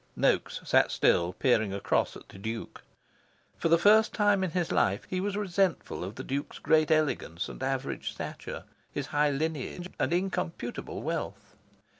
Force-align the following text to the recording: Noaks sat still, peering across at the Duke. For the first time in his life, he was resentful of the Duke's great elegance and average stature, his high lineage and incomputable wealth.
Noaks 0.17 0.61
sat 0.65 0.89
still, 0.89 1.33
peering 1.33 1.71
across 1.71 2.17
at 2.17 2.27
the 2.29 2.39
Duke. 2.39 2.81
For 3.59 3.69
the 3.69 3.77
first 3.77 4.13
time 4.15 4.43
in 4.43 4.49
his 4.49 4.71
life, 4.71 5.05
he 5.07 5.21
was 5.21 5.37
resentful 5.37 6.03
of 6.03 6.15
the 6.15 6.23
Duke's 6.23 6.57
great 6.57 6.89
elegance 6.89 7.47
and 7.47 7.61
average 7.61 8.11
stature, 8.13 8.63
his 8.91 9.05
high 9.13 9.29
lineage 9.29 9.89
and 9.99 10.11
incomputable 10.11 11.03
wealth. 11.03 11.55